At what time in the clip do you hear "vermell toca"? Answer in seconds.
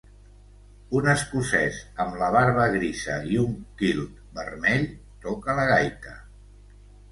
4.41-5.59